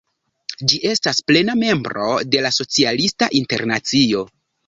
Ĝi 0.69 0.77
estas 0.91 1.19
plena 1.31 1.55
membro 1.59 2.07
de 2.35 2.41
la 2.47 2.53
Socialista 2.57 3.31
Internacio. 3.43 4.27